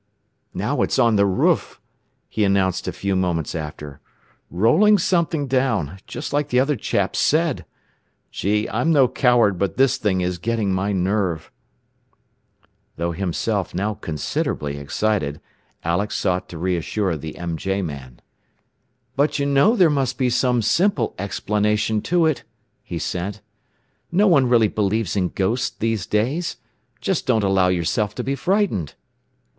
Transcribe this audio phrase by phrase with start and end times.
[0.55, 1.79] "Now it's on the roof!"
[2.27, 3.99] he announced a few moments after.
[4.49, 7.65] "Rolling something down just like the other chaps said!
[8.31, 11.51] Gee, I'm no coward, but this thing is getting my nerve."
[12.95, 15.39] Though himself now considerably excited,
[15.83, 18.21] Alex sought to reassure the MJ man.
[19.15, 22.43] "But you know there must be some simple explanation to it,"
[22.81, 23.39] he sent.
[24.11, 26.57] "No one really believes in ghosts these days.
[27.01, 28.95] Just don't allow yourself to be frightened."